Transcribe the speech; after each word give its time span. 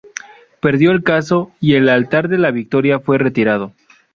Perdió 0.61 0.89
el 0.93 1.03
caso 1.03 1.51
y 1.59 1.75
el 1.75 1.87
Altar 1.87 2.27
de 2.27 2.39
la 2.39 2.49
Victoria 2.49 2.97
fue 2.99 3.19
retirado. 3.19 3.71